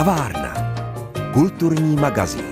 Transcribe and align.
Kavárna. 0.00 0.54
Kulturní 1.32 1.96
magazín. 1.96 2.44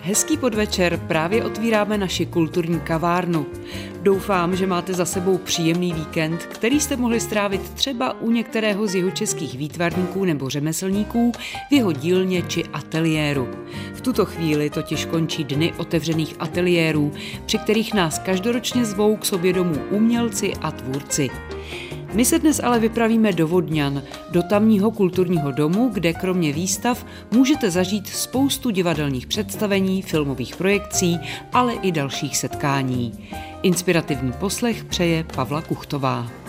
Hezký 0.00 0.36
podvečer, 0.36 1.00
právě 1.06 1.44
otvíráme 1.44 1.98
naši 1.98 2.26
kulturní 2.26 2.80
kavárnu. 2.80 3.46
Doufám, 4.02 4.56
že 4.56 4.66
máte 4.66 4.94
za 4.94 5.04
sebou 5.04 5.38
příjemný 5.38 5.92
víkend, 5.92 6.42
který 6.42 6.80
jste 6.80 6.96
mohli 6.96 7.20
strávit 7.20 7.70
třeba 7.70 8.20
u 8.20 8.30
některého 8.30 8.86
z 8.86 8.94
jeho 8.94 9.10
českých 9.10 9.58
výtvarníků 9.58 10.24
nebo 10.24 10.50
řemeslníků 10.50 11.32
v 11.68 11.72
jeho 11.72 11.92
dílně 11.92 12.42
či 12.42 12.64
ateliéru. 12.64 13.48
V 13.94 14.00
tuto 14.00 14.24
chvíli 14.24 14.70
totiž 14.70 15.04
končí 15.04 15.44
dny 15.44 15.72
otevřených 15.76 16.34
ateliérů, 16.38 17.12
při 17.46 17.58
kterých 17.58 17.94
nás 17.94 18.18
každoročně 18.18 18.84
zvou 18.84 19.16
k 19.16 19.24
sobě 19.24 19.52
domů 19.52 19.76
umělci 19.90 20.52
a 20.62 20.70
tvůrci. 20.70 21.30
My 22.12 22.24
se 22.24 22.38
dnes 22.38 22.60
ale 22.64 22.78
vypravíme 22.78 23.32
do 23.32 23.48
Vodňan, 23.48 24.02
do 24.30 24.42
tamního 24.42 24.90
kulturního 24.90 25.50
domu, 25.50 25.90
kde 25.92 26.12
kromě 26.12 26.52
výstav 26.52 27.06
můžete 27.30 27.70
zažít 27.70 28.06
spoustu 28.06 28.70
divadelních 28.70 29.26
představení, 29.26 30.02
filmových 30.02 30.56
projekcí, 30.56 31.18
ale 31.52 31.74
i 31.74 31.92
dalších 31.92 32.36
setkání. 32.36 33.28
Inspirativní 33.62 34.32
poslech 34.32 34.84
přeje 34.84 35.24
Pavla 35.34 35.62
Kuchtová. 35.62 36.43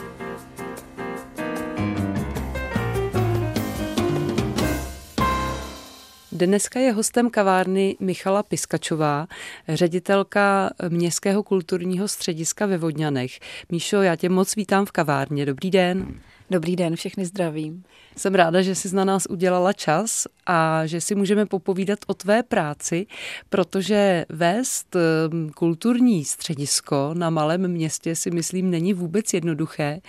Dneska 6.35 6.79
je 6.79 6.91
hostem 6.91 7.29
kavárny 7.29 7.95
Michala 7.99 8.43
Piskačová, 8.43 9.27
ředitelka 9.67 10.69
Městského 10.89 11.43
kulturního 11.43 12.07
střediska 12.07 12.65
ve 12.65 12.77
Vodňanech. 12.77 13.39
Míšo, 13.69 14.01
já 14.01 14.15
tě 14.15 14.29
moc 14.29 14.55
vítám 14.55 14.85
v 14.85 14.91
kavárně. 14.91 15.45
Dobrý 15.45 15.71
den. 15.71 16.19
Dobrý 16.49 16.75
den, 16.75 16.95
všechny 16.95 17.25
zdravím. 17.25 17.83
Jsem 18.17 18.35
ráda, 18.35 18.61
že 18.61 18.75
jsi 18.75 18.95
na 18.95 19.05
nás 19.05 19.27
udělala 19.29 19.73
čas 19.73 20.27
a 20.45 20.85
že 20.85 21.01
si 21.01 21.15
můžeme 21.15 21.45
popovídat 21.45 21.99
o 22.07 22.13
tvé 22.13 22.43
práci, 22.43 23.07
protože 23.49 24.25
vést 24.29 24.95
ehm, 24.95 25.49
kulturní 25.49 26.25
středisko 26.25 27.11
na 27.13 27.29
malém 27.29 27.67
městě 27.67 28.15
si 28.15 28.31
myslím 28.31 28.69
není 28.69 28.93
vůbec 28.93 29.33
jednoduché. 29.33 29.99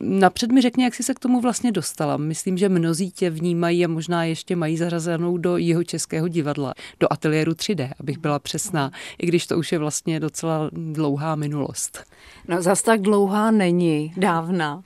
Napřed 0.00 0.52
mi 0.52 0.60
řekni, 0.60 0.84
jak 0.84 0.94
jsi 0.94 1.02
se 1.02 1.14
k 1.14 1.18
tomu 1.18 1.40
vlastně 1.40 1.72
dostala. 1.72 2.16
Myslím, 2.16 2.58
že 2.58 2.68
mnozí 2.68 3.10
tě 3.10 3.30
vnímají 3.30 3.84
a 3.84 3.88
možná 3.88 4.24
ještě 4.24 4.56
mají 4.56 4.76
zařazenou 4.76 5.38
do 5.38 5.56
jeho 5.56 5.84
českého 5.84 6.28
divadla, 6.28 6.74
do 7.00 7.12
ateliéru 7.12 7.52
3D, 7.52 7.90
abych 8.00 8.18
byla 8.18 8.38
přesná, 8.38 8.90
i 9.18 9.26
když 9.26 9.46
to 9.46 9.58
už 9.58 9.72
je 9.72 9.78
vlastně 9.78 10.20
docela 10.20 10.70
dlouhá 10.72 11.34
minulost. 11.34 12.04
No 12.48 12.62
zas 12.62 12.82
tak 12.82 13.00
dlouhá 13.00 13.50
není, 13.50 14.12
dávna. 14.16 14.82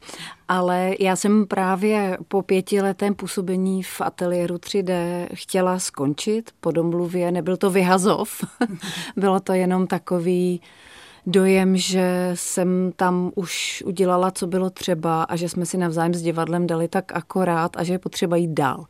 Ale 0.53 0.95
já 1.01 1.17
jsem 1.17 1.47
právě 1.47 2.19
po 2.29 2.43
pětiletém 2.43 3.15
působení 3.15 3.83
v 3.83 4.01
ateliéru 4.01 4.57
3D 4.57 4.93
chtěla 5.35 5.79
skončit 5.79 6.51
po 6.61 6.71
domluvě. 6.71 7.33
Nebyl 7.33 7.57
to 7.57 7.71
vyhazov, 7.71 8.45
bylo 9.17 9.41
to 9.41 9.53
jenom 9.53 9.87
takový 9.87 10.61
dojem, 11.27 11.77
že 11.77 12.31
jsem 12.35 12.93
tam 12.97 13.31
už 13.35 13.83
udělala, 13.87 14.31
co 14.31 14.47
bylo 14.47 14.71
třeba 14.71 15.23
a 15.23 15.37
že 15.37 15.49
jsme 15.49 15.67
si 15.67 15.79
navzájem 15.79 16.15
s 16.15 16.23
divadlem 16.23 16.67
dali 16.67 16.89
tak 16.89 17.13
akorát 17.13 17.77
a 17.77 17.85
že 17.85 17.93
je 17.93 17.99
potřeba 17.99 18.37
jít 18.37 18.51
dál. 18.51 18.85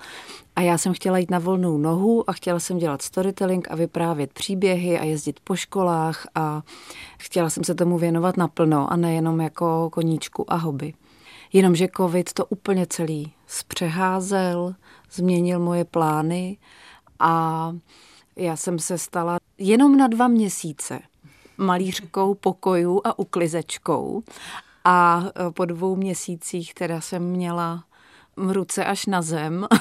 A 0.57 0.61
já 0.61 0.79
jsem 0.79 0.93
chtěla 0.93 1.19
jít 1.19 1.31
na 1.31 1.39
volnou 1.39 1.79
nohu 1.79 2.31
a 2.31 2.33
chtěla 2.33 2.61
jsem 2.61 2.79
dělat 2.79 3.03
storytelling 3.03 3.69
a 3.71 3.77
vyprávět 3.77 4.33
příběhy 4.33 4.99
a 4.99 5.05
jezdit 5.05 5.41
po 5.45 5.57
školách 5.57 6.27
a 6.35 6.63
chtěla 7.19 7.51
jsem 7.51 7.65
se 7.65 7.75
tomu 7.75 7.99
věnovat 7.99 8.37
naplno 8.37 8.93
a 8.93 8.97
nejenom 8.97 9.41
jako 9.41 9.91
koníčku 9.91 10.53
a 10.53 10.57
hobby. 10.57 10.95
Jenomže 11.53 11.89
covid 11.97 12.33
to 12.33 12.47
úplně 12.47 12.87
celý 12.87 13.33
zpřeházel, 13.47 14.75
změnil 15.13 15.61
moje 15.61 15.85
plány 15.85 16.57
a 17.19 17.73
já 18.37 18.57
jsem 18.57 18.79
se 18.79 18.99
stala 18.99 19.39
jenom 19.59 19.97
na 19.97 20.09
dva 20.09 20.29
měsíce 20.29 21.01
malířkou 21.61 22.35
pokojů 22.35 23.01
a 23.05 23.19
uklizečkou. 23.19 24.23
A 24.85 25.25
po 25.55 25.65
dvou 25.65 25.97
měsících 25.97 26.75
teda 26.75 27.01
jsem 27.01 27.23
měla 27.23 27.85
v 28.37 28.51
ruce 28.51 28.85
až 28.85 29.07
na 29.07 29.23
zem. 29.23 29.67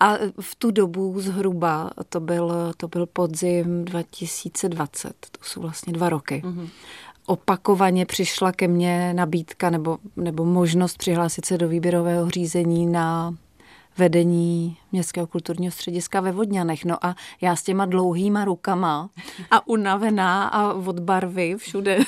a 0.00 0.14
v 0.40 0.54
tu 0.54 0.70
dobu 0.70 1.20
zhruba, 1.20 1.90
to 2.08 2.20
byl, 2.20 2.72
to 2.76 2.88
byl 2.88 3.06
podzim 3.06 3.84
2020, 3.84 5.14
to 5.30 5.44
jsou 5.44 5.60
vlastně 5.60 5.92
dva 5.92 6.08
roky. 6.08 6.42
Mm-hmm 6.44 6.68
opakovaně 7.28 8.06
přišla 8.06 8.52
ke 8.52 8.68
mně 8.68 9.14
nabídka 9.14 9.70
nebo, 9.70 9.98
nebo 10.16 10.44
možnost 10.44 10.98
přihlásit 10.98 11.44
se 11.44 11.58
do 11.58 11.68
výběrového 11.68 12.30
řízení 12.30 12.86
na 12.86 13.34
vedení 13.98 14.76
Městského 14.92 15.26
kulturního 15.26 15.72
střediska 15.72 16.20
ve 16.20 16.32
Vodňanech. 16.32 16.84
No 16.84 17.06
a 17.06 17.14
já 17.40 17.56
s 17.56 17.62
těma 17.62 17.86
dlouhýma 17.86 18.44
rukama 18.44 19.10
a 19.50 19.68
unavená 19.68 20.48
a 20.48 20.72
od 20.72 20.98
barvy 20.98 21.56
všude 21.56 21.98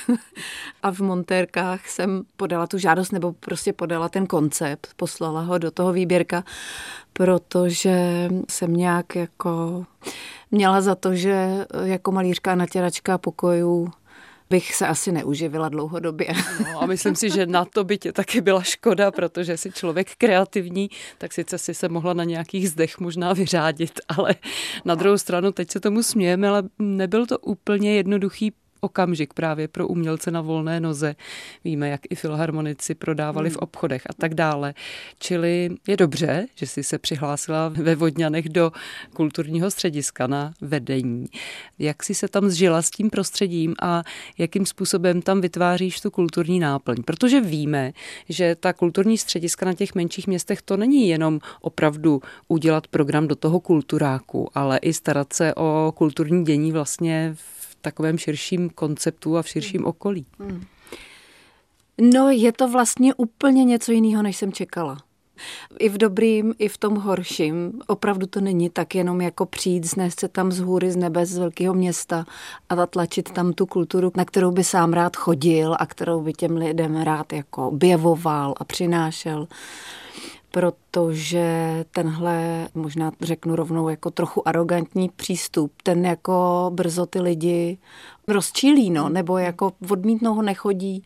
a 0.83 0.93
v 0.93 1.01
montérkách 1.01 1.89
jsem 1.89 2.23
podala 2.37 2.67
tu 2.67 2.79
žádost 2.79 3.11
nebo 3.11 3.33
prostě 3.33 3.73
podala 3.73 4.09
ten 4.09 4.27
koncept, 4.27 4.89
poslala 4.97 5.41
ho 5.41 5.59
do 5.59 5.71
toho 5.71 5.93
výběrka, 5.93 6.45
protože 7.13 8.29
jsem 8.49 8.77
nějak 8.77 9.17
jako 9.17 9.85
měla 10.51 10.81
za 10.81 10.95
to, 10.95 11.15
že 11.15 11.67
jako 11.85 12.13
malířka 12.13 12.53
a 12.53 12.55
natěračka 12.55 13.19
pokojů 13.19 13.89
bych 14.51 14.75
se 14.75 14.87
asi 14.87 15.13
neuživila 15.13 15.69
dlouhodobě. 15.69 16.29
No 16.73 16.83
a 16.83 16.87
myslím 16.87 17.17
si, 17.17 17.31
že 17.31 17.47
na 17.47 17.65
to 17.65 17.85
by 17.85 17.99
tě 17.99 18.13
taky 18.13 18.41
byla 18.41 18.63
škoda, 18.63 19.11
protože 19.11 19.57
jsi 19.57 19.73
člověk 19.73 20.17
kreativní, 20.19 20.91
tak 21.19 21.33
sice 21.33 21.59
si 21.59 21.75
se 21.75 21.89
mohla 21.89 22.15
na 22.15 22.25
nějakých 22.25 22.71
zdech 22.71 22.99
možná 22.99 23.33
vyřádit, 23.33 24.01
ale 24.09 24.35
na 24.85 24.95
druhou 24.95 25.19
stranu 25.19 25.53
teď 25.53 25.71
se 25.71 25.81
tomu 25.81 26.03
smějeme, 26.03 26.49
ale 26.49 26.63
nebyl 26.79 27.27
to 27.27 27.39
úplně 27.39 27.97
jednoduchý 27.97 28.53
okamžik 28.81 29.35
právě 29.35 29.69
pro 29.69 29.89
umělce 29.89 30.31
na 30.31 30.41
volné 30.41 30.81
noze. 30.81 31.15
Víme, 31.65 31.89
jak 31.89 32.01
i 32.11 32.15
filharmonici 32.15 32.95
prodávali 32.95 33.49
hmm. 33.49 33.55
v 33.55 33.59
obchodech 33.59 34.03
a 34.11 34.13
tak 34.13 34.35
dále. 34.35 34.75
Čili 35.19 35.71
je 35.89 35.97
dobře, 35.97 36.47
že 36.55 36.67
jsi 36.67 36.83
se 36.83 36.99
přihlásila 36.99 37.69
ve 37.69 37.95
Vodňanech 37.95 38.49
do 38.49 38.73
kulturního 39.15 39.71
střediska 39.71 40.27
na 40.27 40.53
vedení. 40.61 41.27
Jak 41.79 42.03
jsi 42.03 42.15
se 42.15 42.29
tam 42.29 42.49
zžila 42.49 42.83
s 42.83 42.91
tím 42.91 43.11
prostředím 43.11 43.75
a 43.83 44.03
jakým 44.39 44.67
způsobem 44.67 45.23
tam 45.23 45.41
vytváříš 45.41 46.01
tu 46.01 46.11
kulturní 46.11 46.61
náplň? 46.61 47.03
Protože 47.03 47.41
víme, 47.41 47.93
že 48.29 48.55
ta 48.55 48.73
kulturní 48.73 49.19
střediska 49.19 49.67
na 49.67 49.73
těch 49.73 49.95
menších 49.95 50.27
městech 50.27 50.63
to 50.63 50.77
není 50.77 51.09
jenom 51.09 51.41
opravdu 51.61 52.23
udělat 52.49 52.87
program 52.87 53.29
do 53.29 53.37
toho 53.37 53.61
kulturáku, 53.61 54.49
ale 54.55 54.79
i 54.79 54.93
starat 54.93 55.33
se 55.33 55.55
o 55.55 55.93
kulturní 55.97 56.45
dění 56.45 56.73
vlastně 56.73 57.35
v 57.35 57.60
takovém 57.81 58.19
širším 58.19 58.71
konceptu 58.71 59.37
a 59.37 59.43
v 59.43 59.49
širším 59.49 59.87
okolí. 59.87 60.27
Hmm. 60.39 60.65
No, 62.01 62.31
je 62.31 62.53
to 62.53 62.69
vlastně 62.69 63.15
úplně 63.15 63.65
něco 63.65 63.93
jiného, 63.93 64.23
než 64.23 64.37
jsem 64.37 64.53
čekala. 64.53 64.99
I 65.79 65.89
v 65.89 65.99
dobrým, 65.99 66.55
i 66.59 66.69
v 66.69 66.79
tom 66.79 66.97
horším. 66.97 67.73
Opravdu 67.87 68.27
to 68.27 68.41
není 68.41 68.71
tak 68.71 68.95
jenom 68.95 69.21
jako 69.21 69.47
přijít, 69.47 69.85
znést 69.85 70.21
se 70.21 70.29
tam 70.29 70.53
z 70.53 70.61
hůry, 70.61 70.91
z 70.91 70.97
nebe, 70.97 71.27
z 71.27 71.39
velkého 71.39 71.75
města 71.75 72.27
a 72.69 72.77
zatlačit 72.77 73.31
tam 73.31 73.53
tu 73.53 73.67
kulturu, 73.67 74.13
na 74.17 74.25
kterou 74.25 74.51
by 74.51 74.65
sám 74.65 74.93
rád 74.93 75.17
chodil 75.17 75.77
a 75.79 75.87
kterou 75.87 76.21
by 76.21 76.33
těm 76.33 76.57
lidem 76.57 76.97
rád 76.97 77.33
jako 77.33 77.69
objevoval 77.69 78.55
a 78.57 78.65
přinášel 78.65 79.49
protože 80.51 81.85
tenhle, 81.91 82.69
možná 82.75 83.13
řeknu 83.21 83.57
rovnou, 83.57 83.89
jako 83.89 84.11
trochu 84.11 84.49
arrogantní 84.49 85.09
přístup, 85.17 85.73
ten 85.83 86.07
jako 86.07 86.71
brzo 86.75 87.07
ty 87.07 87.21
lidi 87.21 87.79
rozčílí, 88.29 88.91
no, 88.91 89.09
nebo 89.09 89.39
jako 89.39 89.73
odmítnou 89.91 90.35
ho 90.35 90.43
nechodí, 90.43 91.05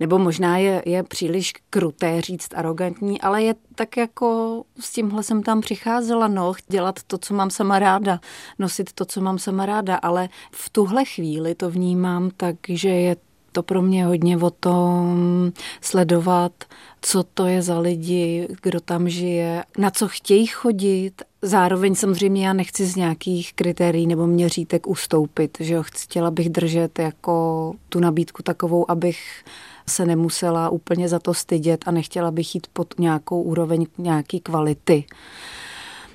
nebo 0.00 0.18
možná 0.18 0.58
je, 0.58 0.82
je 0.86 1.02
příliš 1.02 1.52
kruté 1.70 2.20
říct 2.20 2.54
arrogantní, 2.54 3.20
ale 3.20 3.42
je 3.42 3.54
tak 3.74 3.96
jako 3.96 4.62
s 4.80 4.92
tímhle 4.92 5.22
jsem 5.22 5.42
tam 5.42 5.60
přicházela, 5.60 6.28
no, 6.28 6.52
dělat 6.68 7.02
to, 7.06 7.18
co 7.18 7.34
mám 7.34 7.50
sama 7.50 7.78
ráda, 7.78 8.20
nosit 8.58 8.92
to, 8.92 9.04
co 9.04 9.20
mám 9.20 9.38
sama 9.38 9.66
ráda, 9.66 9.96
ale 9.96 10.28
v 10.52 10.70
tuhle 10.70 11.04
chvíli 11.04 11.54
to 11.54 11.70
vnímám 11.70 12.30
tak, 12.36 12.56
že 12.68 12.88
je 12.88 13.16
to 13.52 13.62
pro 13.62 13.82
mě 13.82 14.06
hodně 14.06 14.38
o 14.38 14.50
tom 14.50 15.52
sledovat, 15.80 16.52
co 17.00 17.22
to 17.22 17.46
je 17.46 17.62
za 17.62 17.78
lidi, 17.78 18.48
kdo 18.62 18.80
tam 18.80 19.08
žije, 19.08 19.64
na 19.78 19.90
co 19.90 20.08
chtějí 20.08 20.46
chodit. 20.46 21.22
Zároveň 21.42 21.94
samozřejmě 21.94 22.46
já 22.46 22.52
nechci 22.52 22.86
z 22.86 22.96
nějakých 22.96 23.54
kritérií 23.54 24.06
nebo 24.06 24.26
měřítek 24.26 24.86
ustoupit, 24.86 25.58
že 25.60 25.74
jo, 25.74 25.82
chtěla 25.82 26.30
bych 26.30 26.48
držet 26.48 26.98
jako 26.98 27.74
tu 27.88 28.00
nabídku 28.00 28.42
takovou, 28.42 28.90
abych 28.90 29.44
se 29.88 30.06
nemusela 30.06 30.70
úplně 30.70 31.08
za 31.08 31.18
to 31.18 31.34
stydět 31.34 31.84
a 31.86 31.90
nechtěla 31.90 32.30
bych 32.30 32.54
jít 32.54 32.66
pod 32.72 32.94
nějakou 32.98 33.42
úroveň 33.42 33.86
nějaký 33.98 34.40
kvality. 34.40 35.04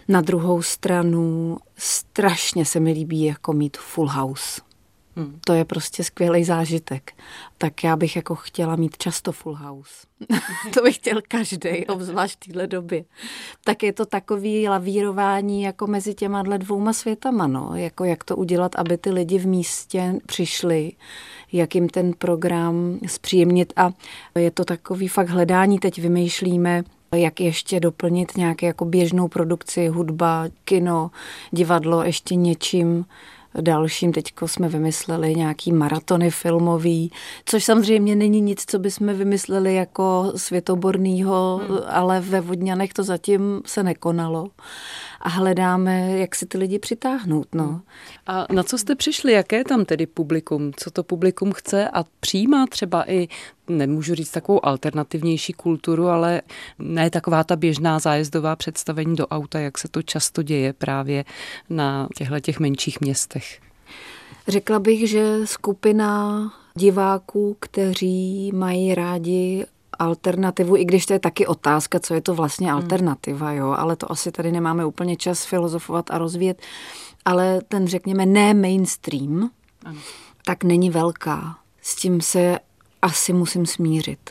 Na 0.07 0.21
druhou 0.21 0.61
stranu 0.61 1.57
strašně 1.77 2.65
se 2.65 2.79
mi 2.79 2.91
líbí 2.91 3.23
jako 3.23 3.53
mít 3.53 3.77
full 3.77 4.09
house 4.09 4.61
Hmm. 5.17 5.39
To 5.45 5.53
je 5.53 5.65
prostě 5.65 6.03
skvělý 6.03 6.43
zážitek. 6.43 7.11
Tak 7.57 7.83
já 7.83 7.95
bych 7.95 8.15
jako 8.15 8.35
chtěla 8.35 8.75
mít 8.75 8.97
často 8.97 9.31
full 9.31 9.55
house. 9.55 10.07
to 10.73 10.81
bych 10.81 10.95
chtěl 10.95 11.21
každý, 11.27 11.85
obzvlášť 11.85 12.35
v 12.35 12.47
téhle 12.47 12.67
době. 12.67 13.05
Tak 13.63 13.83
je 13.83 13.93
to 13.93 14.05
takový 14.05 14.69
lavírování 14.69 15.61
jako 15.61 15.87
mezi 15.87 16.13
těma 16.13 16.43
dvouma 16.43 16.93
světama, 16.93 17.47
no. 17.47 17.71
Jako 17.75 18.03
jak 18.03 18.23
to 18.23 18.35
udělat, 18.35 18.75
aby 18.75 18.97
ty 18.97 19.09
lidi 19.09 19.39
v 19.39 19.47
místě 19.47 20.13
přišli, 20.25 20.91
jak 21.51 21.75
jim 21.75 21.89
ten 21.89 22.13
program 22.17 22.99
zpříjemnit 23.07 23.73
a 23.75 23.91
je 24.35 24.51
to 24.51 24.65
takový 24.65 25.07
fakt 25.07 25.29
hledání, 25.29 25.79
teď 25.79 26.01
vymýšlíme, 26.01 26.83
jak 27.15 27.39
ještě 27.39 27.79
doplnit 27.79 28.37
nějaké 28.37 28.65
jako 28.65 28.85
běžnou 28.85 29.27
produkci, 29.27 29.87
hudba, 29.87 30.45
kino, 30.65 31.11
divadlo 31.51 32.03
ještě 32.03 32.35
něčím, 32.35 33.05
dalším. 33.61 34.13
Teďko 34.13 34.47
jsme 34.47 34.69
vymysleli 34.69 35.35
nějaký 35.35 35.73
maratony 35.73 36.31
filmový, 36.31 37.11
což 37.45 37.63
samozřejmě 37.63 38.15
není 38.15 38.41
nic, 38.41 38.63
co 38.67 38.79
bychom 38.79 39.13
vymysleli 39.13 39.75
jako 39.75 40.33
světobornýho, 40.35 41.61
hmm. 41.67 41.77
ale 41.87 42.19
ve 42.19 42.41
Vodňanech 42.41 42.93
to 42.93 43.03
zatím 43.03 43.61
se 43.65 43.83
nekonalo 43.83 44.49
a 45.21 45.29
hledáme, 45.29 46.17
jak 46.17 46.35
si 46.35 46.45
ty 46.45 46.57
lidi 46.57 46.79
přitáhnout. 46.79 47.47
No. 47.55 47.81
A 48.27 48.53
na 48.53 48.63
co 48.63 48.77
jste 48.77 48.95
přišli? 48.95 49.33
Jaké 49.33 49.57
je 49.57 49.63
tam 49.63 49.85
tedy 49.85 50.05
publikum? 50.05 50.71
Co 50.75 50.91
to 50.91 51.03
publikum 51.03 51.51
chce 51.51 51.89
a 51.89 52.05
přijímá 52.19 52.67
třeba 52.67 53.11
i, 53.11 53.27
nemůžu 53.67 54.15
říct 54.15 54.31
takovou 54.31 54.65
alternativnější 54.65 55.53
kulturu, 55.53 56.07
ale 56.07 56.41
ne 56.79 57.09
taková 57.09 57.43
ta 57.43 57.55
běžná 57.55 57.99
zájezdová 57.99 58.55
představení 58.55 59.15
do 59.15 59.27
auta, 59.27 59.59
jak 59.59 59.77
se 59.77 59.87
to 59.87 60.01
často 60.01 60.43
děje 60.43 60.73
právě 60.73 61.25
na 61.69 62.07
těchto 62.15 62.39
těch 62.39 62.59
menších 62.59 63.01
městech. 63.01 63.59
Řekla 64.47 64.79
bych, 64.79 65.09
že 65.09 65.47
skupina 65.47 66.41
diváků, 66.75 67.57
kteří 67.59 68.51
mají 68.51 68.95
rádi 68.95 69.65
alternativu, 69.99 70.75
i 70.77 70.85
když 70.85 71.05
to 71.05 71.13
je 71.13 71.19
taky 71.19 71.47
otázka, 71.47 71.99
co 71.99 72.13
je 72.13 72.21
to 72.21 72.33
vlastně 72.33 72.67
hmm. 72.67 72.75
alternativa, 72.75 73.51
jo, 73.51 73.75
ale 73.77 73.95
to 73.95 74.11
asi 74.11 74.31
tady 74.31 74.51
nemáme 74.51 74.85
úplně 74.85 75.15
čas 75.15 75.45
filozofovat 75.45 76.11
a 76.11 76.17
rozvíjet, 76.17 76.61
ale 77.25 77.61
ten, 77.67 77.87
řekněme, 77.87 78.25
ne 78.25 78.53
mainstream, 78.53 79.49
ano. 79.85 79.99
tak 80.45 80.63
není 80.63 80.89
velká. 80.89 81.57
S 81.81 81.95
tím 81.95 82.21
se 82.21 82.59
asi 83.01 83.33
musím 83.33 83.65
smířit, 83.65 84.29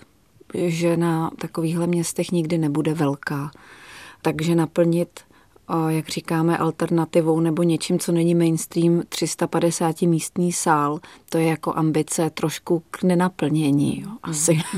že 0.55 0.97
na 0.97 1.31
takovýchhle 1.38 1.87
městech 1.87 2.31
nikdy 2.31 2.58
nebude 2.58 2.94
velká. 2.94 3.50
Takže 4.23 4.55
naplnit 4.55 5.20
jak 5.89 6.09
říkáme, 6.09 6.59
alternativou 6.59 7.41
nebo 7.41 7.63
něčím, 7.63 7.99
co 7.99 8.13
není 8.13 8.35
mainstream, 8.35 9.03
350 9.09 10.03
místní 10.03 10.53
sál, 10.53 11.01
to 11.31 11.39
je 11.39 11.47
jako 11.47 11.75
ambice 11.75 12.31
trošku 12.31 12.83
k 12.91 13.03
nenaplnění, 13.03 14.01
jo, 14.01 14.11
asi. 14.23 14.59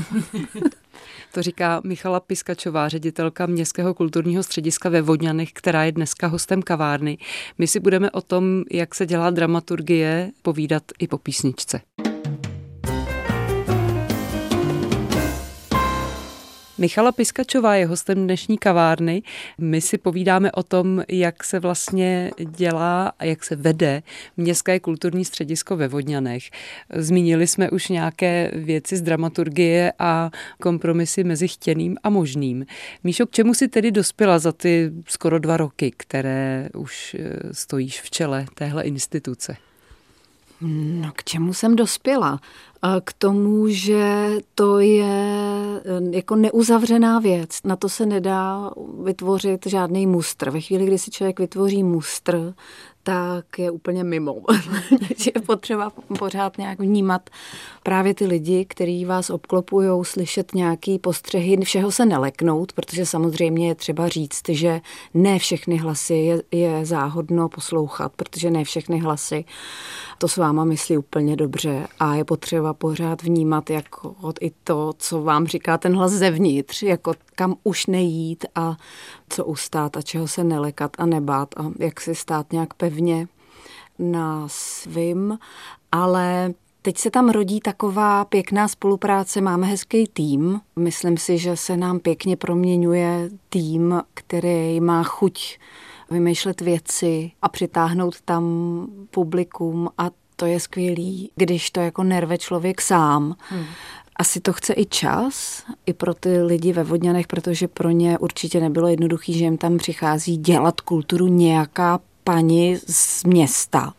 To 1.33 1.41
říká 1.41 1.81
Michala 1.83 2.19
Piskačová, 2.19 2.89
ředitelka 2.89 3.45
Městského 3.45 3.93
kulturního 3.93 4.43
střediska 4.43 4.89
ve 4.89 5.01
Vodňanech, 5.01 5.53
která 5.53 5.83
je 5.83 5.91
dneska 5.91 6.27
hostem 6.27 6.61
kavárny. 6.61 7.17
My 7.57 7.67
si 7.67 7.79
budeme 7.79 8.11
o 8.11 8.21
tom, 8.21 8.63
jak 8.71 8.95
se 8.95 9.05
dělá 9.05 9.29
dramaturgie, 9.29 10.31
povídat 10.41 10.83
i 10.99 11.07
po 11.07 11.17
písničce. 11.17 11.81
Michala 16.79 17.11
Piskačová 17.11 17.75
je 17.75 17.85
hostem 17.85 18.23
dnešní 18.23 18.57
kavárny. 18.57 19.21
My 19.57 19.81
si 19.81 19.97
povídáme 19.97 20.51
o 20.51 20.63
tom, 20.63 21.03
jak 21.09 21.43
se 21.43 21.59
vlastně 21.59 22.31
dělá 22.49 23.11
a 23.19 23.25
jak 23.25 23.43
se 23.43 23.55
vede 23.55 24.03
Městské 24.37 24.79
kulturní 24.79 25.25
středisko 25.25 25.77
ve 25.77 25.87
Vodňanech. 25.87 26.43
Zmínili 26.95 27.47
jsme 27.47 27.69
už 27.69 27.89
nějaké 27.89 28.51
věci 28.53 28.97
z 28.97 29.01
dramaturgie 29.01 29.93
a 29.99 30.31
kompromisy 30.61 31.23
mezi 31.23 31.47
chtěným 31.47 31.97
a 32.03 32.09
možným. 32.09 32.65
Míšo, 33.03 33.25
k 33.25 33.31
čemu 33.31 33.53
si 33.53 33.67
tedy 33.67 33.91
dospěla 33.91 34.39
za 34.39 34.51
ty 34.51 34.91
skoro 35.07 35.39
dva 35.39 35.57
roky, 35.57 35.91
které 35.97 36.69
už 36.75 37.15
eh, 37.19 37.53
stojíš 37.53 38.01
v 38.01 38.09
čele 38.09 38.45
téhle 38.53 38.83
instituce? 38.83 39.68
No, 40.61 41.11
k 41.15 41.23
čemu 41.23 41.53
jsem 41.53 41.75
dospěla? 41.75 42.39
K 43.03 43.13
tomu, 43.13 43.67
že 43.67 44.29
to 44.55 44.79
je 44.79 45.81
eh, 45.85 46.15
jako 46.15 46.35
neuzavřená 46.35 47.19
věc. 47.19 47.49
Na 47.63 47.75
to 47.75 47.89
se 47.89 48.05
nedá 48.05 48.71
vytvořit 49.03 49.65
žádný 49.65 50.07
mustr. 50.07 50.49
Ve 50.49 50.61
chvíli, 50.61 50.85
kdy 50.85 50.97
si 50.97 51.11
člověk 51.11 51.39
vytvoří 51.39 51.83
mustr, 51.83 52.53
tak 53.09 53.59
je 53.59 53.71
úplně 53.71 54.03
mimo. 54.03 54.35
je 55.35 55.41
potřeba 55.45 55.91
pořád 56.19 56.57
nějak 56.57 56.79
vnímat 56.79 57.29
právě 57.83 58.13
ty 58.13 58.25
lidi, 58.25 58.65
kteří 58.65 59.05
vás 59.05 59.29
obklopují, 59.29 59.89
slyšet 60.01 60.53
nějaký 60.55 60.99
postřehy, 60.99 61.57
všeho 61.63 61.91
se 61.91 62.05
neleknout, 62.05 62.73
protože 62.73 63.05
samozřejmě 63.05 63.67
je 63.67 63.75
třeba 63.75 64.07
říct, 64.07 64.49
že 64.49 64.81
ne 65.13 65.39
všechny 65.39 65.77
hlasy 65.77 66.13
je, 66.13 66.43
je 66.51 66.85
záhodno 66.85 67.49
poslouchat, 67.49 68.11
protože 68.15 68.51
ne 68.51 68.63
všechny 68.63 68.99
hlasy 68.99 69.45
to 70.17 70.27
s 70.27 70.37
váma 70.37 70.63
myslí 70.63 70.97
úplně 70.97 71.35
dobře 71.35 71.87
a 71.99 72.15
je 72.15 72.25
potřeba 72.25 72.73
pořád 72.73 73.23
vnímat 73.23 73.69
jako 73.69 74.15
i 74.41 74.51
to, 74.63 74.93
co 74.97 75.23
vám 75.23 75.47
říká 75.47 75.77
ten 75.77 75.95
hlas 75.95 76.11
zevnitř, 76.11 76.83
jako 76.83 77.13
kam 77.35 77.55
už 77.63 77.85
nejít 77.85 78.45
a 78.55 78.77
co 79.29 79.45
ustát 79.45 79.97
a 79.97 80.01
čeho 80.01 80.27
se 80.27 80.43
nelekat 80.43 80.91
a 80.97 81.05
nebát 81.05 81.49
a 81.57 81.71
jak 81.79 82.01
si 82.01 82.15
stát 82.15 82.53
nějak 82.53 82.73
pevně 82.73 83.27
na 83.99 84.43
svým, 84.47 85.39
ale 85.91 86.53
Teď 86.81 86.97
se 86.97 87.11
tam 87.11 87.29
rodí 87.29 87.59
taková 87.59 88.25
pěkná 88.25 88.67
spolupráce, 88.67 89.41
máme 89.41 89.67
hezký 89.67 90.07
tým. 90.07 90.61
Myslím 90.75 91.17
si, 91.17 91.37
že 91.37 91.57
se 91.57 91.77
nám 91.77 91.99
pěkně 91.99 92.37
proměňuje 92.37 93.29
tým, 93.49 94.01
který 94.13 94.79
má 94.79 95.03
chuť 95.03 95.59
vymýšlet 96.11 96.61
věci 96.61 97.31
a 97.41 97.49
přitáhnout 97.49 98.21
tam 98.21 98.43
publikum 99.11 99.89
a 99.97 100.09
to 100.35 100.45
je 100.45 100.59
skvělý, 100.59 101.31
když 101.35 101.71
to 101.71 101.79
jako 101.79 102.03
nerve 102.03 102.37
člověk 102.37 102.81
sám. 102.81 103.35
Hmm. 103.49 103.65
Asi 104.19 104.39
to 104.39 104.53
chce 104.53 104.73
i 104.77 104.85
čas, 104.85 105.63
i 105.85 105.93
pro 105.93 106.13
ty 106.13 106.41
lidi 106.41 106.73
ve 106.73 106.83
Vodňanech, 106.83 107.27
protože 107.27 107.67
pro 107.67 107.89
ně 107.89 108.17
určitě 108.17 108.59
nebylo 108.59 108.87
jednoduché, 108.87 109.33
že 109.33 109.43
jim 109.43 109.57
tam 109.57 109.77
přichází 109.77 110.37
dělat 110.37 110.81
kulturu 110.81 111.27
nějaká 111.27 111.99
paní 112.23 112.77
z 112.87 113.23
města. 113.23 113.93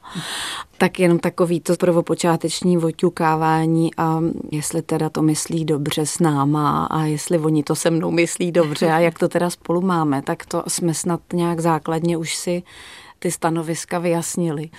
Tak 0.79 1.01
jenom 1.01 1.19
takový 1.19 1.61
to 1.61 1.77
prvopočáteční 1.77 2.79
oťukávání 2.79 3.95
a 3.97 4.21
jestli 4.53 4.83
teda 4.83 5.11
to 5.11 5.23
myslí 5.23 5.65
dobře 5.65 6.07
s 6.07 6.19
náma 6.19 6.85
a 6.85 7.05
jestli 7.05 7.39
oni 7.39 7.63
to 7.63 7.75
se 7.75 7.91
mnou 7.91 8.11
myslí 8.11 8.53
dobře 8.53 8.93
a 8.93 8.99
jak 8.99 9.19
to 9.19 9.29
teda 9.29 9.51
spolu 9.51 9.81
máme, 9.81 10.23
tak 10.23 10.47
to 10.47 10.63
jsme 10.69 10.95
snad 10.95 11.21
nějak 11.33 11.61
základně 11.61 12.17
už 12.17 12.35
si 12.35 12.63
ty 13.19 13.31
stanoviska 13.31 13.99
vyjasnili 13.99 14.71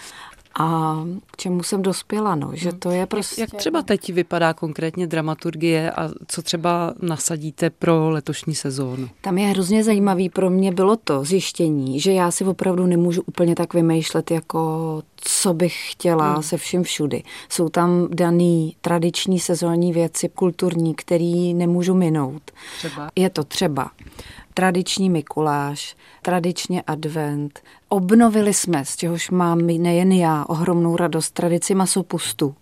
a 0.59 0.99
k 1.31 1.37
čemu 1.37 1.63
jsem 1.63 1.81
dospěla, 1.81 2.35
no, 2.35 2.51
že 2.53 2.69
hmm. 2.69 2.79
to 2.79 2.91
je 2.91 3.05
prostě... 3.05 3.41
Jak, 3.41 3.53
jak 3.53 3.59
třeba 3.59 3.81
teď 3.81 4.13
vypadá 4.13 4.53
konkrétně 4.53 5.07
dramaturgie 5.07 5.91
a 5.91 6.09
co 6.27 6.41
třeba 6.41 6.93
nasadíte 7.01 7.69
pro 7.69 8.09
letošní 8.09 8.55
sezónu? 8.55 9.09
Tam 9.21 9.37
je 9.37 9.47
hrozně 9.47 9.83
zajímavý 9.83 10.29
pro 10.29 10.49
mě 10.49 10.71
bylo 10.71 10.95
to 10.95 11.23
zjištění, 11.23 11.99
že 11.99 12.11
já 12.11 12.31
si 12.31 12.43
opravdu 12.43 12.85
nemůžu 12.85 13.21
úplně 13.21 13.55
tak 13.55 13.73
vymýšlet, 13.73 14.31
jako 14.31 15.03
co 15.15 15.53
bych 15.53 15.91
chtěla 15.91 16.33
hmm. 16.33 16.43
se 16.43 16.57
vším 16.57 16.83
všudy. 16.83 17.23
Jsou 17.49 17.69
tam 17.69 18.07
daný 18.11 18.75
tradiční 18.81 19.39
sezónní 19.39 19.93
věci, 19.93 20.29
kulturní, 20.29 20.95
který 20.95 21.53
nemůžu 21.53 21.93
minout. 21.93 22.51
Třeba? 22.77 23.09
Je 23.15 23.29
to 23.29 23.43
třeba 23.43 23.91
tradiční 24.53 25.09
Mikuláš, 25.09 25.95
tradičně 26.21 26.81
advent. 26.81 27.59
Obnovili 27.89 28.53
jsme, 28.53 28.85
z 28.85 28.95
čehož 28.95 29.29
mám 29.29 29.57
nejen 29.67 30.11
já 30.11 30.45
ohromnou 30.47 30.95
radost, 30.95 31.31
tradici 31.31 31.75
masopustu. 31.75 32.55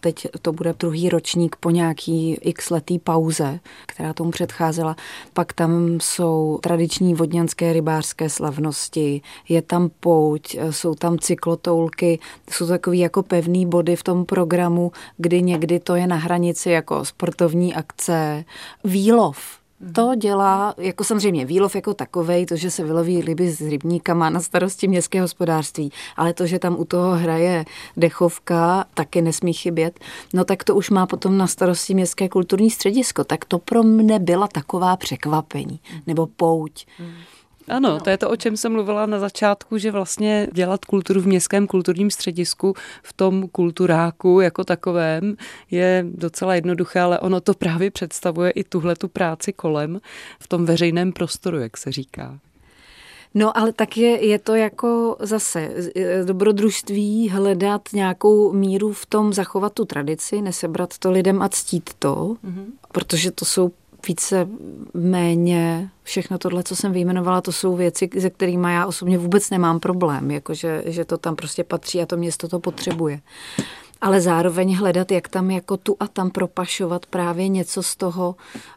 Teď 0.00 0.26
to 0.42 0.52
bude 0.52 0.74
druhý 0.78 1.08
ročník 1.08 1.56
po 1.56 1.70
nějaký 1.70 2.34
x 2.34 2.70
letý 2.70 2.98
pauze, 2.98 3.60
která 3.86 4.12
tomu 4.12 4.30
předcházela. 4.30 4.96
Pak 5.32 5.52
tam 5.52 5.98
jsou 6.02 6.58
tradiční 6.62 7.14
vodňanské 7.14 7.72
rybářské 7.72 8.30
slavnosti, 8.30 9.20
je 9.48 9.62
tam 9.62 9.90
pouť, 10.00 10.56
jsou 10.70 10.94
tam 10.94 11.18
cyklotoulky, 11.18 12.18
jsou 12.50 12.66
takový 12.66 12.98
jako 12.98 13.22
pevný 13.22 13.66
body 13.66 13.96
v 13.96 14.02
tom 14.02 14.24
programu, 14.24 14.92
kdy 15.16 15.42
někdy 15.42 15.80
to 15.80 15.94
je 15.94 16.06
na 16.06 16.16
hranici 16.16 16.70
jako 16.70 17.04
sportovní 17.04 17.74
akce. 17.74 18.44
Výlov, 18.84 19.58
to 19.92 20.14
dělá, 20.14 20.74
jako 20.78 21.04
samozřejmě 21.04 21.44
výlov 21.44 21.74
jako 21.74 21.94
takovej, 21.94 22.46
to, 22.46 22.56
že 22.56 22.70
se 22.70 22.84
vyloví 22.84 23.20
ryby 23.20 23.50
s 23.50 23.60
rybníkama 23.60 24.30
na 24.30 24.40
starosti 24.40 24.88
městské 24.88 25.20
hospodářství, 25.20 25.92
ale 26.16 26.34
to, 26.34 26.46
že 26.46 26.58
tam 26.58 26.76
u 26.78 26.84
toho 26.84 27.16
hraje 27.16 27.64
dechovka, 27.96 28.84
taky 28.94 29.22
nesmí 29.22 29.52
chybět, 29.52 30.00
no 30.34 30.44
tak 30.44 30.64
to 30.64 30.74
už 30.74 30.90
má 30.90 31.06
potom 31.06 31.38
na 31.38 31.46
starosti 31.46 31.94
městské 31.94 32.28
kulturní 32.28 32.70
středisko. 32.70 33.24
Tak 33.24 33.44
to 33.44 33.58
pro 33.58 33.82
mne 33.82 34.18
byla 34.18 34.48
taková 34.48 34.96
překvapení, 34.96 35.80
nebo 36.06 36.26
pouť. 36.26 36.86
Ano, 37.68 38.00
to 38.00 38.10
je 38.10 38.18
to, 38.18 38.30
o 38.30 38.36
čem 38.36 38.56
jsem 38.56 38.72
mluvila 38.72 39.06
na 39.06 39.18
začátku, 39.18 39.78
že 39.78 39.90
vlastně 39.90 40.48
dělat 40.52 40.84
kulturu 40.84 41.20
v 41.20 41.26
městském 41.26 41.66
kulturním 41.66 42.10
středisku 42.10 42.74
v 43.02 43.12
tom 43.12 43.48
kulturáku 43.48 44.40
jako 44.40 44.64
takovém 44.64 45.36
je 45.70 46.06
docela 46.10 46.54
jednoduché, 46.54 47.00
ale 47.00 47.18
ono 47.18 47.40
to 47.40 47.54
právě 47.54 47.90
představuje 47.90 48.50
i 48.50 48.64
tuhle 48.64 48.96
tu 48.96 49.08
práci 49.08 49.52
kolem 49.52 50.00
v 50.40 50.48
tom 50.48 50.66
veřejném 50.66 51.12
prostoru, 51.12 51.58
jak 51.58 51.76
se 51.76 51.92
říká. 51.92 52.38
No 53.34 53.58
ale 53.58 53.72
tak 53.72 53.96
je, 53.96 54.26
je 54.26 54.38
to 54.38 54.54
jako 54.54 55.16
zase 55.20 55.70
dobrodružství 56.24 57.28
hledat 57.28 57.88
nějakou 57.92 58.52
míru 58.52 58.92
v 58.92 59.06
tom 59.06 59.32
zachovat 59.32 59.72
tu 59.72 59.84
tradici, 59.84 60.42
nesebrat 60.42 60.98
to 60.98 61.10
lidem 61.10 61.42
a 61.42 61.48
ctít 61.48 61.90
to, 61.98 62.36
mm-hmm. 62.44 62.64
protože 62.92 63.30
to 63.30 63.44
jsou 63.44 63.70
více 64.06 64.48
méně 64.94 65.90
všechno 66.02 66.38
tohle, 66.38 66.62
co 66.62 66.76
jsem 66.76 66.92
vyjmenovala, 66.92 67.40
to 67.40 67.52
jsou 67.52 67.76
věci, 67.76 68.10
se 68.20 68.30
kterými 68.30 68.72
já 68.72 68.86
osobně 68.86 69.18
vůbec 69.18 69.50
nemám 69.50 69.80
problém, 69.80 70.30
jakože 70.30 70.82
že 70.86 71.04
to 71.04 71.18
tam 71.18 71.36
prostě 71.36 71.64
patří 71.64 72.02
a 72.02 72.06
to 72.06 72.16
město 72.16 72.48
to 72.48 72.58
potřebuje 72.58 73.20
ale 74.00 74.20
zároveň 74.20 74.76
hledat, 74.76 75.12
jak 75.12 75.28
tam 75.28 75.50
jako 75.50 75.76
tu 75.76 75.96
a 76.00 76.08
tam 76.08 76.30
propašovat 76.30 77.06
právě 77.06 77.48
něco 77.48 77.82
z 77.82 77.96
toho 77.96 78.36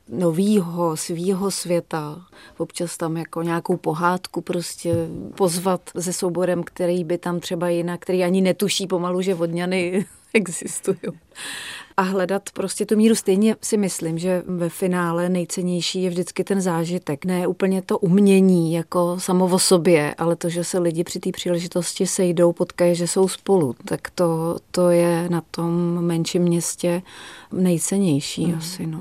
novýho, 0.10 0.98
svýho 0.98 1.51
světa. 1.51 2.22
Občas 2.58 2.98
tam 2.98 3.18
jako 3.18 3.42
nějakou 3.42 3.78
pohádku 3.78 4.42
prostě 4.42 4.96
pozvat 5.36 5.82
se 6.00 6.13
souborem, 6.13 6.63
který 6.63 7.04
by 7.04 7.18
tam 7.18 7.40
třeba 7.40 7.70
jinak, 7.70 8.00
který 8.00 8.24
ani 8.24 8.42
netuší 8.42 8.88
pomalu, 8.88 9.22
že 9.22 9.34
vodňany 9.34 10.06
existují 10.33 10.97
a 11.97 12.01
hledat 12.01 12.50
prostě 12.53 12.85
tu 12.85 12.97
míru. 12.97 13.15
Stejně 13.15 13.55
si 13.61 13.77
myslím, 13.77 14.17
že 14.17 14.43
ve 14.47 14.69
finále 14.69 15.29
nejcennější 15.29 16.03
je 16.03 16.09
vždycky 16.09 16.43
ten 16.43 16.61
zážitek. 16.61 17.25
Ne 17.25 17.47
úplně 17.47 17.81
to 17.81 17.97
umění 17.97 18.73
jako 18.73 19.19
samo 19.19 19.45
o 19.45 19.59
sobě, 19.59 20.15
ale 20.17 20.35
to, 20.35 20.50
že 20.50 20.63
se 20.63 20.79
lidi 20.79 21.03
při 21.03 21.19
té 21.19 21.31
příležitosti 21.31 22.07
sejdou, 22.07 22.53
potkají, 22.53 22.95
že 22.95 23.07
jsou 23.07 23.27
spolu. 23.27 23.75
Tak 23.85 24.09
to, 24.09 24.57
to 24.71 24.89
je 24.89 25.29
na 25.29 25.41
tom 25.51 26.01
menším 26.05 26.41
městě 26.41 27.01
nejcennější 27.51 28.47
mm. 28.47 28.57
asi. 28.57 28.88
No. 28.88 29.00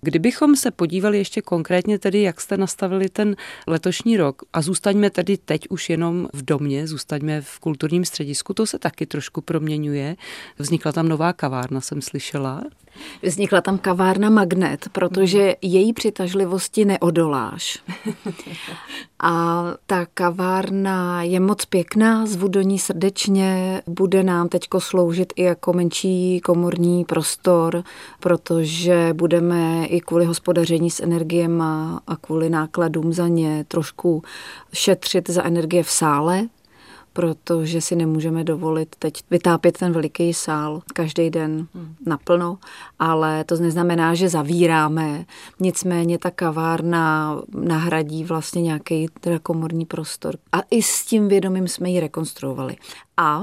Kdybychom 0.00 0.56
se 0.56 0.70
podívali 0.70 1.18
ještě 1.18 1.42
konkrétně 1.42 1.98
tedy, 1.98 2.22
jak 2.22 2.40
jste 2.40 2.56
nastavili 2.56 3.08
ten 3.08 3.36
letošní 3.66 4.16
rok 4.16 4.42
a 4.52 4.62
zůstaňme 4.62 5.10
tedy 5.10 5.36
teď 5.36 5.68
už 5.68 5.90
jenom 5.90 6.28
v 6.32 6.44
domě, 6.44 6.86
zůstaňme 6.86 7.40
v 7.40 7.58
kulturním 7.58 8.04
středisku, 8.04 8.54
to 8.54 8.66
se 8.66 8.78
taky 8.78 9.06
trošku 9.06 9.40
proměňuje. 9.40 10.16
Vznikla 10.58 10.92
tam 10.92 11.08
nová 11.08 11.32
kavárna, 11.32 11.80
jsem 11.80 12.02
slyšela. 12.02 12.62
Vznikla 13.22 13.60
tam 13.60 13.78
kavárna 13.78 14.30
Magnet, 14.30 14.88
protože 14.92 15.54
její 15.62 15.92
přitažlivosti 15.92 16.84
neodoláš. 16.84 17.78
A 19.22 19.64
ta 19.86 20.06
kavárna 20.14 21.22
je 21.22 21.40
moc 21.40 21.64
pěkná, 21.64 22.26
zvu 22.26 22.48
do 22.48 22.60
ní 22.60 22.78
srdečně, 22.78 23.82
bude 23.86 24.22
nám 24.22 24.48
teďko 24.48 24.80
sloužit 24.80 25.32
i 25.36 25.42
jako 25.42 25.72
menší 25.72 26.40
komorní 26.40 27.04
prostor, 27.04 27.82
protože 28.20 29.10
budeme 29.12 29.86
i 29.86 30.00
kvůli 30.00 30.24
hospodaření 30.24 30.90
s 30.90 31.00
energiemi 31.00 31.62
a 32.06 32.16
kvůli 32.20 32.50
nákladům 32.50 33.12
za 33.12 33.28
ně 33.28 33.64
trošku 33.68 34.22
šetřit 34.72 35.30
za 35.30 35.44
energie 35.44 35.82
v 35.82 35.90
sále, 35.90 36.42
protože 37.16 37.80
si 37.80 37.96
nemůžeme 37.96 38.44
dovolit 38.44 38.96
teď 38.98 39.24
vytápět 39.30 39.78
ten 39.78 39.92
veliký 39.92 40.34
sál 40.34 40.82
každý 40.94 41.30
den 41.30 41.66
hmm. 41.74 41.94
naplno, 42.06 42.58
ale 42.98 43.44
to 43.44 43.56
neznamená, 43.56 44.14
že 44.14 44.28
zavíráme. 44.28 45.26
Nicméně 45.60 46.18
ta 46.18 46.30
kavárna 46.30 47.36
nahradí 47.54 48.24
vlastně 48.24 48.62
nějaký 48.62 49.08
teda 49.20 49.38
komorní 49.38 49.86
prostor. 49.86 50.36
A 50.52 50.60
i 50.70 50.82
s 50.82 51.04
tím 51.04 51.28
vědomím 51.28 51.68
jsme 51.68 51.90
ji 51.90 52.00
rekonstruovali. 52.00 52.76
A 53.16 53.42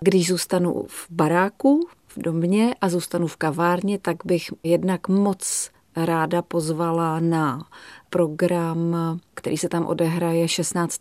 když 0.00 0.28
zůstanu 0.28 0.84
v 0.88 1.06
baráku, 1.10 1.88
v 2.06 2.22
domě 2.22 2.74
a 2.80 2.88
zůstanu 2.88 3.26
v 3.26 3.36
kavárně, 3.36 3.98
tak 3.98 4.16
bych 4.24 4.50
jednak 4.62 5.08
moc 5.08 5.70
ráda 5.96 6.42
pozvala 6.42 7.20
na 7.20 7.66
program, 8.10 8.96
který 9.34 9.56
se 9.56 9.68
tam 9.68 9.86
odehraje 9.86 10.48
16. 10.48 11.00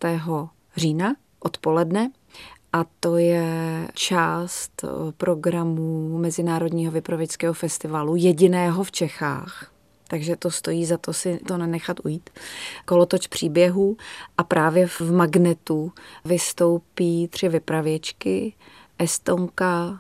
října 0.76 1.16
odpoledne 1.40 2.12
a 2.74 2.86
to 3.00 3.18
je 3.18 3.88
část 3.94 4.72
eh, 4.84 4.88
programu 5.18 6.18
Mezinárodního 6.18 6.92
vypravěčského 6.92 7.54
festivalu, 7.54 8.16
jediného 8.16 8.84
v 8.84 8.92
Čechách. 8.92 9.72
Takže 10.08 10.36
to 10.36 10.52
stojí 10.52 10.86
za 10.86 10.98
to 10.98 11.14
si 11.14 11.40
to 11.48 11.58
nenechat 11.58 11.98
ujít. 12.06 12.30
Kolotoč 12.86 13.28
příběhů 13.28 13.98
a 14.38 14.44
právě 14.44 14.88
v 14.88 15.02
Magnetu 15.02 15.92
vystoupí 16.26 17.28
tři 17.28 17.50
vypravěčky, 17.50 18.54
Estonka, 19.00 20.00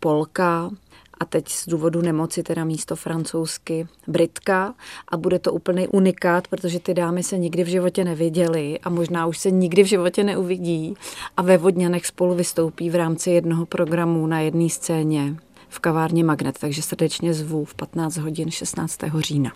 Polka 0.00 0.70
a 1.20 1.24
teď 1.24 1.48
z 1.48 1.68
důvodu 1.68 2.02
nemoci 2.02 2.42
teda 2.42 2.64
místo 2.64 2.96
francouzsky 2.96 3.86
Britka 4.06 4.74
a 5.08 5.16
bude 5.16 5.38
to 5.38 5.52
úplný 5.52 5.88
unikát, 5.88 6.48
protože 6.48 6.80
ty 6.80 6.94
dámy 6.94 7.22
se 7.22 7.38
nikdy 7.38 7.64
v 7.64 7.66
životě 7.66 8.04
neviděly 8.04 8.78
a 8.80 8.90
možná 8.90 9.26
už 9.26 9.38
se 9.38 9.50
nikdy 9.50 9.82
v 9.82 9.86
životě 9.86 10.24
neuvidí 10.24 10.94
a 11.36 11.42
ve 11.42 11.58
Vodňanech 11.58 12.06
spolu 12.06 12.34
vystoupí 12.34 12.90
v 12.90 12.94
rámci 12.94 13.30
jednoho 13.30 13.66
programu 13.66 14.26
na 14.26 14.40
jedné 14.40 14.68
scéně 14.68 15.36
v 15.68 15.78
kavárně 15.78 16.24
Magnet, 16.24 16.58
takže 16.58 16.82
srdečně 16.82 17.34
zvu 17.34 17.64
v 17.64 17.74
15 17.74 18.16
hodin 18.16 18.50
16. 18.50 18.98
října. 19.18 19.52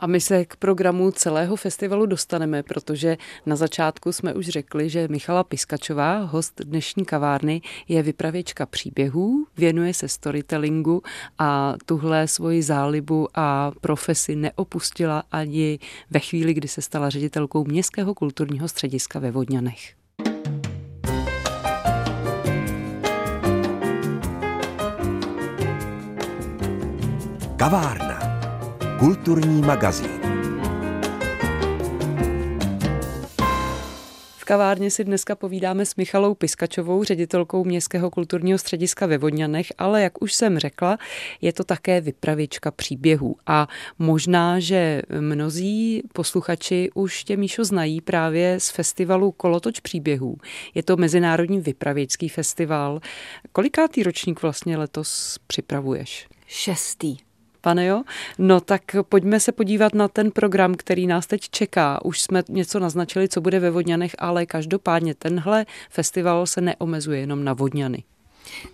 A 0.00 0.06
my 0.06 0.20
se 0.20 0.44
k 0.44 0.56
programu 0.56 1.10
celého 1.10 1.56
festivalu 1.56 2.06
dostaneme, 2.06 2.62
protože 2.62 3.16
na 3.46 3.56
začátku 3.56 4.12
jsme 4.12 4.34
už 4.34 4.48
řekli, 4.48 4.88
že 4.88 5.08
Michala 5.08 5.44
Piskačová, 5.44 6.18
host 6.18 6.60
dnešní 6.64 7.04
kavárny, 7.04 7.60
je 7.88 8.02
vypravěčka 8.02 8.66
příběhů, 8.66 9.46
věnuje 9.56 9.94
se 9.94 10.08
storytellingu 10.08 11.02
a 11.38 11.74
tuhle 11.86 12.28
svoji 12.28 12.62
zálibu 12.62 13.28
a 13.34 13.72
profesi 13.80 14.36
neopustila 14.36 15.22
ani 15.32 15.78
ve 16.10 16.20
chvíli, 16.20 16.54
kdy 16.54 16.68
se 16.68 16.82
stala 16.82 17.10
ředitelkou 17.10 17.64
Městského 17.64 18.14
kulturního 18.14 18.68
střediska 18.68 19.18
ve 19.18 19.30
Vodňanech. 19.30 19.94
Kavárna. 27.56 28.19
Kulturní 29.00 29.62
magazín. 29.62 30.10
V 34.38 34.44
kavárně 34.44 34.90
si 34.90 35.04
dneska 35.04 35.34
povídáme 35.34 35.86
s 35.86 35.96
Michalou 35.96 36.34
Piskačovou, 36.34 37.04
ředitelkou 37.04 37.64
Městského 37.64 38.10
kulturního 38.10 38.58
střediska 38.58 39.06
ve 39.06 39.18
Vodňanech, 39.18 39.66
ale 39.78 40.02
jak 40.02 40.22
už 40.22 40.34
jsem 40.34 40.58
řekla, 40.58 40.98
je 41.40 41.52
to 41.52 41.64
také 41.64 42.00
vypravěčka 42.00 42.70
příběhů. 42.70 43.36
A 43.46 43.68
možná, 43.98 44.60
že 44.60 45.02
mnozí 45.20 46.02
posluchači 46.12 46.90
už 46.94 47.24
tě, 47.24 47.36
Míšo, 47.36 47.64
znají 47.64 48.00
právě 48.00 48.60
z 48.60 48.70
festivalu 48.70 49.32
Kolotoč 49.32 49.80
příběhů. 49.80 50.36
Je 50.74 50.82
to 50.82 50.96
Mezinárodní 50.96 51.60
vypravěčský 51.60 52.28
festival. 52.28 53.00
Kolikátý 53.52 54.02
ročník 54.02 54.42
vlastně 54.42 54.76
letos 54.76 55.38
připravuješ? 55.46 56.28
Šestý. 56.46 57.29
Pane 57.60 57.86
jo? 57.86 58.02
No 58.38 58.60
tak 58.60 58.82
pojďme 59.08 59.40
se 59.40 59.52
podívat 59.52 59.94
na 59.94 60.08
ten 60.08 60.30
program, 60.30 60.74
který 60.74 61.06
nás 61.06 61.26
teď 61.26 61.50
čeká. 61.50 62.04
Už 62.04 62.20
jsme 62.22 62.42
něco 62.48 62.78
naznačili, 62.78 63.28
co 63.28 63.40
bude 63.40 63.60
ve 63.60 63.70
Vodňanech, 63.70 64.16
ale 64.18 64.46
každopádně 64.46 65.14
tenhle 65.14 65.66
festival 65.90 66.46
se 66.46 66.60
neomezuje 66.60 67.20
jenom 67.20 67.44
na 67.44 67.52
Vodňany. 67.52 68.02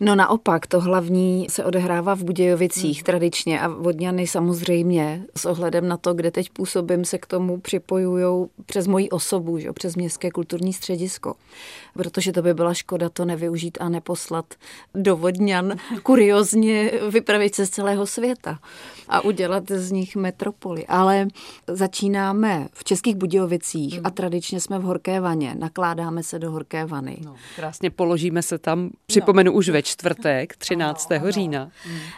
No 0.01 0.15
naopak, 0.15 0.67
to 0.67 0.81
hlavní 0.81 1.47
se 1.51 1.65
odehrává 1.65 2.15
v 2.15 2.23
Budějovicích 2.23 2.99
hmm. 2.99 3.05
tradičně 3.05 3.61
a 3.61 3.69
Vodňany 3.69 4.27
samozřejmě 4.27 5.25
s 5.37 5.45
ohledem 5.45 5.89
na 5.89 5.97
to, 5.97 6.15
kde 6.15 6.31
teď 6.31 6.51
působím, 6.51 7.05
se 7.05 7.19
k 7.19 7.27
tomu 7.27 7.61
připojují 7.61 8.47
přes 8.67 8.87
moji 8.87 9.09
osobu, 9.09 9.59
že, 9.59 9.73
přes 9.73 9.97
Městské 9.97 10.31
kulturní 10.31 10.73
středisko. 10.73 11.35
Protože 11.95 12.33
to 12.33 12.43
by 12.43 12.55
byla 12.55 12.75
škoda 12.75 13.09
to 13.09 13.25
nevyužít 13.25 13.79
a 13.81 13.89
neposlat 13.89 14.55
do 14.95 15.17
Vodňan 15.17 15.77
kuriozně 16.03 16.91
vypravit 17.11 17.55
se 17.55 17.67
z 17.67 17.71
celého 17.71 18.07
světa 18.07 18.59
a 19.09 19.21
udělat 19.21 19.65
z 19.71 19.93
nich 19.93 20.17
metropoli. 20.17 20.87
Ale 20.87 21.29
začínáme 21.67 22.69
v 22.73 22.85
Českých 22.85 23.17
Budějovicích 23.17 23.95
hmm. 23.95 24.07
a 24.07 24.11
tradičně 24.11 24.61
jsme 24.61 24.79
v 24.79 24.83
Horké 24.83 25.21
vaně. 25.21 25.55
Nakládáme 25.59 26.23
se 26.23 26.39
do 26.39 26.51
Horké 26.51 26.87
vany. 26.87 27.17
No, 27.25 27.35
krásně 27.57 27.91
položíme 27.91 28.43
se 28.43 28.59
tam. 28.59 28.91
Připomenu 29.07 29.53
už 29.57 29.69
ve 29.69 29.83
čtvrtek, 29.83 30.57
13. 30.57 31.13
Ano, 31.13 31.21
ano. 31.23 31.33
října. 31.33 31.71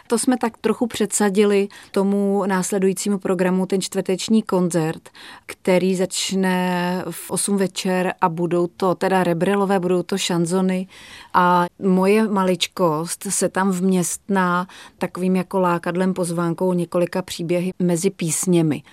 To 0.07 0.19
jsme 0.19 0.37
tak 0.37 0.57
trochu 0.57 0.87
předsadili 0.87 1.67
tomu 1.91 2.43
následujícímu 2.45 3.17
programu, 3.17 3.65
ten 3.65 3.81
čtvrteční 3.81 4.43
koncert, 4.43 5.09
který 5.45 5.95
začne 5.95 7.03
v 7.09 7.31
8 7.31 7.57
večer 7.57 8.13
a 8.21 8.29
budou 8.29 8.67
to 8.67 8.95
teda 8.95 9.23
rebrelové, 9.23 9.79
budou 9.79 10.03
to 10.03 10.17
šanzony 10.17 10.87
a 11.33 11.65
moje 11.79 12.27
maličkost 12.27 13.23
se 13.29 13.49
tam 13.49 13.71
vměstná 13.71 14.67
takovým 14.97 15.35
jako 15.35 15.59
lákadlem 15.59 16.13
pozvánkou 16.13 16.73
několika 16.73 17.21
příběhy 17.21 17.71
mezi 17.79 18.09
písněmi. 18.09 18.83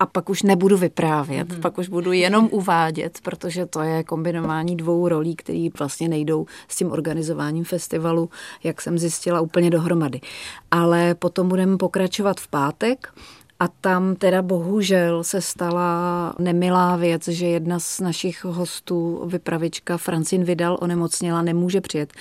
A 0.00 0.06
pak 0.06 0.30
už 0.30 0.42
nebudu 0.42 0.76
vyprávět, 0.76 1.48
mm-hmm. 1.48 1.60
pak 1.60 1.78
už 1.78 1.88
budu 1.88 2.12
jenom 2.12 2.48
uvádět, 2.52 3.18
protože 3.22 3.66
to 3.66 3.80
je 3.80 4.04
kombinování 4.04 4.76
dvou 4.76 5.08
rolí, 5.08 5.36
které 5.36 5.68
vlastně 5.78 6.08
nejdou 6.08 6.46
s 6.68 6.76
tím 6.76 6.92
organizováním 6.92 7.64
festivalu, 7.64 7.91
jak 8.64 8.80
jsem 8.80 8.98
zjistila, 8.98 9.40
úplně 9.40 9.70
dohromady. 9.70 10.20
Ale 10.70 11.14
potom 11.14 11.48
budeme 11.48 11.76
pokračovat 11.76 12.40
v 12.40 12.48
pátek 12.48 13.08
a 13.62 13.68
tam 13.68 14.16
teda 14.16 14.42
bohužel 14.42 15.24
se 15.24 15.40
stala 15.40 16.34
nemilá 16.38 16.96
věc, 16.96 17.28
že 17.28 17.46
jedna 17.46 17.78
z 17.80 18.00
našich 18.00 18.44
hostů, 18.44 19.22
vypravička 19.26 19.96
Francine 19.96 20.44
Vidal, 20.44 20.78
onemocněla, 20.80 21.42
nemůže 21.42 21.80
přijet. 21.80 22.12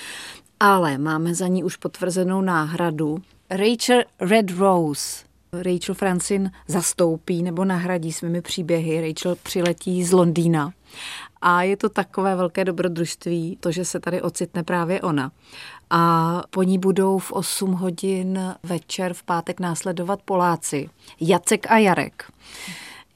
Ale 0.60 0.98
máme 0.98 1.36
za 1.36 1.48
ní 1.48 1.64
už 1.64 1.76
potvrzenou 1.76 2.42
náhradu. 2.42 3.18
Rachel 3.50 4.04
Red 4.20 4.52
Rose. 4.58 5.24
Rachel 5.54 5.96
Francine 5.96 6.52
zastoupí 6.68 7.44
nebo 7.44 7.66
nahradí 7.66 8.14
svými 8.14 8.42
příběhy. 8.42 9.02
Rachel 9.08 9.36
přiletí 9.44 10.04
z 10.04 10.12
Londýna. 10.12 10.74
A 11.42 11.64
je 11.64 11.78
to 11.78 11.90
takové 11.90 12.36
velké 12.36 12.66
dobrodružství, 12.66 13.58
to, 13.60 13.72
že 13.72 13.86
se 13.86 14.00
tady 14.00 14.22
ocitne 14.22 14.64
právě 14.64 15.02
ona 15.02 15.32
a 15.92 16.44
po 16.50 16.64
ní 16.64 16.78
budou 16.80 17.18
v 17.18 17.32
8 17.32 17.72
hodin 17.72 18.56
večer 18.64 19.14
v 19.14 19.24
pátek 19.24 19.60
následovat 19.60 20.22
Poláci. 20.26 20.90
Jacek 21.22 21.72
a 21.72 21.78
Jarek. 21.78 22.32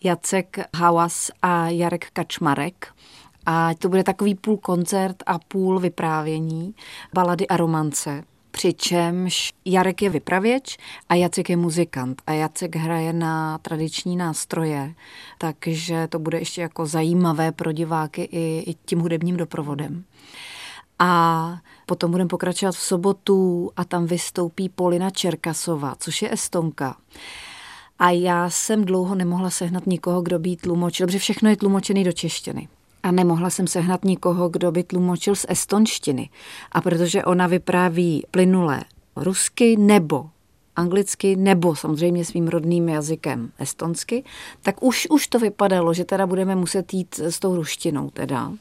Jacek 0.03 0.59
Hawas 0.75 1.31
a 1.41 1.69
Jarek 1.69 2.11
Kačmarek. 2.13 2.87
A 3.45 3.73
to 3.73 3.89
bude 3.89 4.03
takový 4.03 4.35
půl 4.35 4.57
koncert 4.57 5.15
a 5.25 5.39
půl 5.39 5.79
vyprávění, 5.79 6.75
balady 7.13 7.47
a 7.47 7.57
romance. 7.57 8.23
Přičemž 8.55 9.53
Jarek 9.65 10.01
je 10.01 10.09
vypravěč 10.09 10.77
a 11.09 11.15
Jacek 11.15 11.49
je 11.49 11.57
muzikant. 11.57 12.21
A 12.27 12.33
Jacek 12.33 12.75
hraje 12.75 13.13
na 13.13 13.57
tradiční 13.57 14.15
nástroje, 14.15 14.93
takže 15.37 16.07
to 16.07 16.19
bude 16.19 16.39
ještě 16.39 16.61
jako 16.61 16.85
zajímavé 16.85 17.51
pro 17.51 17.71
diváky 17.71 18.29
i, 18.31 18.63
i 18.67 18.75
tím 18.85 18.99
hudebním 18.99 19.37
doprovodem. 19.37 20.03
A 20.99 21.57
potom 21.85 22.11
budeme 22.11 22.27
pokračovat 22.27 22.75
v 22.75 22.79
sobotu 22.79 23.71
a 23.77 23.85
tam 23.85 24.05
vystoupí 24.05 24.69
Polina 24.69 25.09
Čerkasova, 25.09 25.95
což 25.99 26.21
je 26.21 26.33
Estonka. 26.33 26.97
A 27.99 28.09
já 28.09 28.49
jsem 28.49 28.85
dlouho 28.85 29.15
nemohla 29.15 29.49
sehnat 29.49 29.87
nikoho, 29.87 30.21
kdo 30.21 30.39
by 30.39 30.55
tlumočil, 30.55 31.07
protože 31.07 31.19
všechno 31.19 31.49
je 31.49 31.57
tlumočený 31.57 32.03
do 32.03 32.11
češtiny. 32.11 32.67
A 33.05 33.11
nemohla 33.11 33.49
jsem 33.49 33.67
sehnat 33.67 34.05
nikoho, 34.05 34.49
kdo 34.49 34.71
by 34.71 34.83
tlumočil 34.83 35.35
z 35.35 35.45
estonštiny. 35.49 36.29
A 36.71 36.81
protože 36.81 37.23
ona 37.23 37.47
vypráví 37.47 38.23
plynulé 38.31 38.83
rusky 39.15 39.77
nebo 39.77 40.29
anglicky 40.75 41.35
nebo 41.35 41.75
samozřejmě 41.75 42.25
svým 42.25 42.47
rodným 42.47 42.89
jazykem 42.89 43.51
estonsky, 43.59 44.23
tak 44.61 44.83
už, 44.83 45.07
už 45.09 45.27
to 45.27 45.39
vypadalo, 45.39 45.93
že 45.93 46.05
teda 46.05 46.27
budeme 46.27 46.55
muset 46.55 46.93
jít 46.93 47.19
s 47.19 47.39
tou 47.39 47.55
ruštinou 47.55 48.09
teda 48.09 48.51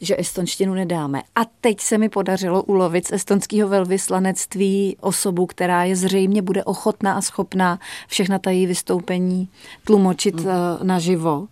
že 0.00 0.16
estonštinu 0.18 0.74
nedáme. 0.74 1.22
A 1.36 1.40
teď 1.60 1.80
se 1.80 1.98
mi 1.98 2.08
podařilo 2.08 2.62
ulovit 2.62 3.06
z 3.06 3.12
estonského 3.12 3.68
velvyslanectví 3.68 4.96
osobu, 5.00 5.46
která 5.46 5.84
je 5.84 5.96
zřejmě 5.96 6.42
bude 6.42 6.64
ochotná 6.64 7.12
a 7.14 7.20
schopná 7.20 7.78
všechna 8.06 8.38
ta 8.38 8.50
její 8.50 8.66
vystoupení 8.66 9.48
tlumočit 9.84 10.34
mm. 10.34 10.46
naživo 10.82 11.48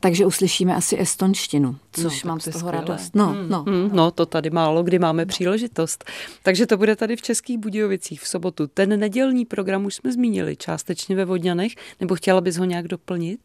takže 0.00 0.26
uslyšíme 0.26 0.74
asi 0.74 1.00
estonštinu, 1.00 1.76
což 1.92 2.24
no, 2.24 2.28
mám 2.28 2.40
z 2.40 2.44
toho 2.44 2.58
skvělé. 2.58 2.72
radost. 2.72 3.16
No, 3.16 3.26
hmm. 3.26 3.48
no. 3.48 3.62
Hmm, 3.62 3.90
no, 3.92 4.10
to 4.10 4.26
tady 4.26 4.50
málo 4.50 4.82
kdy 4.82 4.98
máme 4.98 5.26
příležitost. 5.26 6.04
Takže 6.42 6.66
to 6.66 6.76
bude 6.76 6.96
tady 6.96 7.16
v 7.16 7.22
Českých 7.22 7.58
Budějovicích 7.58 8.20
v 8.20 8.28
sobotu. 8.28 8.66
Ten 8.66 9.00
nedělní 9.00 9.44
program 9.44 9.84
už 9.84 9.94
jsme 9.94 10.12
zmínili 10.12 10.56
částečně 10.56 11.16
ve 11.16 11.24
Vodňanech, 11.24 11.72
nebo 12.00 12.14
chtěla 12.14 12.40
bys 12.40 12.56
ho 12.56 12.64
nějak 12.64 12.88
doplnit? 12.88 13.40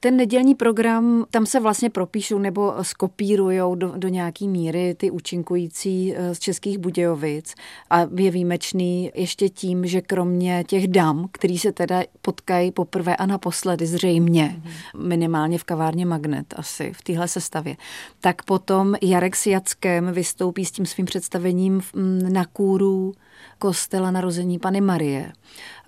Ten 0.00 0.16
nedělní 0.16 0.54
program, 0.54 1.24
tam 1.30 1.46
se 1.46 1.60
vlastně 1.60 1.90
propíšou 1.90 2.38
nebo 2.38 2.74
skopírujou 2.82 3.74
do, 3.74 3.92
do 3.96 4.08
nějaký 4.08 4.48
míry 4.48 4.94
ty 4.94 5.10
účinkující 5.10 6.14
eh, 6.16 6.34
z 6.34 6.38
Českých 6.38 6.78
Budějovic 6.78 7.54
a 7.90 8.00
je 8.16 8.30
výjimečný 8.30 9.10
ještě 9.14 9.48
tím, 9.48 9.86
že 9.86 10.00
kromě 10.00 10.64
těch 10.66 10.88
dam, 10.88 11.28
který 11.32 11.58
se 11.58 11.72
teda 11.72 12.02
potkají 12.22 12.72
poprvé 12.72 13.16
a 13.16 13.26
naposledy 13.26 13.86
zřejmě, 13.86 14.56
mm-hmm. 14.62 15.06
minimálně 15.06 15.58
v 15.58 15.64
kavárně 15.64 16.06
Magnet 16.06 16.54
asi 16.56 16.92
v 16.92 17.02
téhle 17.02 17.28
sestavě, 17.28 17.76
tak 18.20 18.42
potom 18.42 18.94
Jarek 19.02 19.36
s 19.36 19.46
Jackem 19.46 20.12
vystoupí 20.12 20.64
s 20.64 20.70
tím 20.70 20.86
svým 20.86 21.06
představením 21.06 21.82
na 22.28 22.44
kůru 22.44 23.12
kostela 23.58 24.10
narození 24.10 24.58
Pany 24.58 24.80
Marie. 24.80 25.32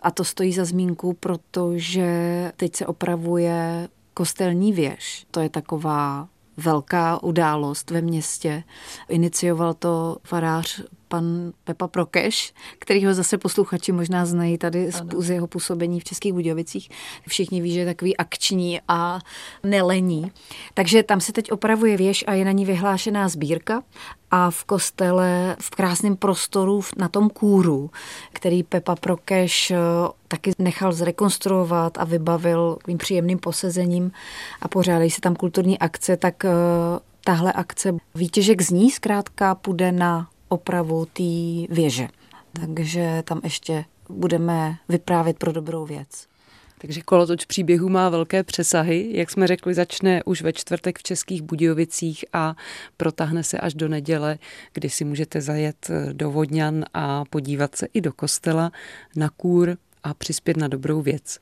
A 0.03 0.11
to 0.11 0.25
stojí 0.25 0.53
za 0.53 0.65
zmínku, 0.65 1.13
protože 1.13 2.09
teď 2.57 2.77
se 2.77 2.87
opravuje 2.87 3.89
kostelní 4.15 4.73
věž. 4.73 5.27
To 5.31 5.41
je 5.41 5.49
taková 5.49 6.29
velká 6.57 7.23
událost 7.23 7.91
ve 7.91 8.01
městě. 8.01 8.63
Inicioval 9.09 9.75
to 9.75 10.17
farář 10.25 10.83
pan 11.09 11.53
Pepa 11.64 11.88
Prokeš, 11.88 12.55
kterýho 12.79 13.14
zase 13.14 13.38
posluchači 13.38 13.92
možná 13.92 14.27
znají 14.27 14.59
tady 14.59 14.92
z, 14.92 15.03
z 15.18 15.31
jeho 15.31 15.47
působení 15.47 16.01
v 16.01 16.05
Českých 16.05 16.33
Budějovicích. 16.33 16.88
Všichni 17.29 17.61
ví, 17.61 17.73
že 17.73 17.81
je 17.81 17.87
takový 17.87 18.16
akční 18.16 18.81
a 18.88 19.18
nelení. 19.64 20.33
Takže 20.75 21.03
tam 21.03 21.21
se 21.21 21.33
teď 21.33 21.53
opravuje 21.53 21.97
věž 21.97 22.25
a 22.27 22.33
je 22.33 22.44
na 22.44 22.53
ní 22.53 22.64
vyhlášená 22.64 23.29
sbírka 23.29 23.83
a 24.31 24.51
v 24.51 24.64
kostele 24.64 25.57
v 25.61 25.71
krásném 25.71 26.16
prostoru 26.16 26.81
na 26.97 27.09
tom 27.09 27.31
kůru, 27.31 27.90
který 28.33 28.62
Pepa 28.62 28.97
Prokeš 28.97 29.71
eh, 29.71 29.77
taky 30.29 30.53
nechal 30.59 30.92
zrekonstruovat 30.92 31.99
a 31.99 32.05
vybavil 32.05 32.75
takovým 32.75 32.99
příjemným 32.99 33.38
posezením 33.38 34.12
a 34.61 34.68
pořádají 34.68 35.11
se 35.11 35.21
tam 35.21 35.37
kulturní 35.37 35.79
akce, 35.79 36.16
tak 36.16 36.44
eh, 36.44 36.51
tahle 37.25 37.53
akce 37.53 37.94
výtěžek 38.14 38.62
z 38.62 38.71
ní 38.71 38.90
zkrátka 38.90 39.55
půjde 39.55 39.92
na 39.92 40.29
opravu 40.49 41.05
té 41.05 41.75
věže. 41.75 42.09
Takže 42.53 43.23
tam 43.25 43.41
ještě 43.45 43.85
budeme 44.09 44.77
vyprávět 44.89 45.39
pro 45.39 45.53
dobrou 45.53 45.87
věc. 45.87 46.27
Takže 46.81 47.01
kolotoč 47.03 47.45
příběhu 47.45 47.89
má 47.89 48.09
velké 48.09 48.43
přesahy. 48.43 49.09
Jak 49.13 49.31
jsme 49.31 49.47
řekli, 49.47 49.75
začne 49.75 50.23
už 50.25 50.43
ve 50.43 50.53
čtvrtek 50.53 50.99
v 50.99 51.03
Českých 51.03 51.43
Budějovicích 51.43 52.25
a 52.33 52.55
protáhne 52.97 53.45
se 53.45 53.59
až 53.59 53.75
do 53.75 53.89
neděle, 53.89 54.39
kdy 54.73 54.91
si 54.91 55.05
můžete 55.05 55.41
zajet 55.41 55.91
do 56.13 56.31
Vodňan 56.31 56.85
a 56.95 57.25
podívat 57.25 57.75
se 57.75 57.87
i 57.95 58.01
do 58.01 58.13
kostela 58.13 58.73
na 59.17 59.29
kůr 59.29 59.77
a 60.05 60.15
přispět 60.15 60.57
na 60.57 60.69
dobrou 60.69 61.03
věc. 61.03 61.39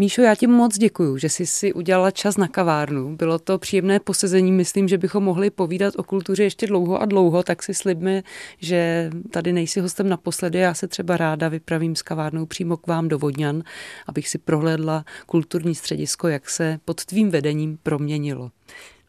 Míšo, 0.00 0.22
já 0.22 0.34
ti 0.34 0.46
moc 0.46 0.78
děkuju, 0.78 1.18
že 1.18 1.28
jsi 1.28 1.46
si 1.46 1.72
udělala 1.72 2.10
čas 2.10 2.36
na 2.36 2.48
kavárnu. 2.48 3.16
Bylo 3.16 3.38
to 3.38 3.58
příjemné 3.58 4.00
posezení, 4.00 4.52
myslím, 4.52 4.88
že 4.88 4.98
bychom 4.98 5.24
mohli 5.24 5.50
povídat 5.50 5.94
o 5.96 6.02
kultuře 6.02 6.42
ještě 6.42 6.66
dlouho 6.66 7.02
a 7.02 7.04
dlouho, 7.04 7.42
tak 7.42 7.62
si 7.62 7.74
slibme, 7.74 8.22
že 8.58 9.10
tady 9.30 9.52
nejsi 9.52 9.80
hostem 9.80 10.08
naposledy. 10.08 10.58
Já 10.58 10.74
se 10.74 10.88
třeba 10.88 11.16
ráda 11.16 11.48
vypravím 11.48 11.96
s 11.96 12.02
kavárnou 12.02 12.46
přímo 12.46 12.76
k 12.76 12.86
vám 12.86 13.08
do 13.08 13.18
Vodňan, 13.18 13.62
abych 14.06 14.28
si 14.28 14.38
prohlédla 14.38 15.04
kulturní 15.26 15.74
středisko, 15.74 16.28
jak 16.28 16.50
se 16.50 16.78
pod 16.84 17.04
tvým 17.04 17.30
vedením 17.30 17.78
proměnilo. 17.82 18.50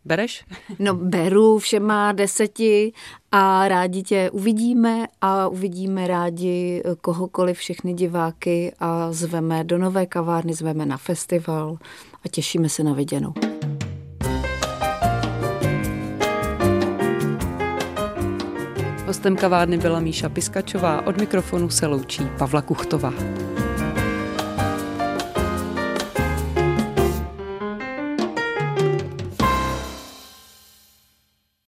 Bereš? 0.10 0.46
No 0.80 0.94
beru 0.94 1.58
všema 1.60 2.12
deseti 2.12 2.94
a 3.32 3.68
rádi 3.68 4.04
tě 4.04 4.30
uvidíme 4.34 5.08
a 5.22 5.48
uvidíme 5.48 6.08
rádi 6.08 6.84
kohokoliv, 7.02 7.58
všechny 7.58 7.94
diváky 7.94 8.74
a 8.80 9.12
zveme 9.12 9.64
do 9.64 9.78
nové 9.78 10.06
kavárny, 10.06 10.54
zveme 10.54 10.86
na 10.86 10.98
festival 10.98 11.78
a 12.26 12.28
těšíme 12.32 12.70
se 12.70 12.84
na 12.84 12.94
viděnou. 12.94 13.34
Hostem 19.08 19.36
kavárny 19.36 19.78
byla 19.78 20.00
Míša 20.00 20.30
Piskačová, 20.30 21.08
od 21.08 21.18
mikrofonu 21.18 21.70
se 21.70 21.88
loučí 21.88 22.24
Pavla 22.38 22.62
Kuchtová. 22.62 23.14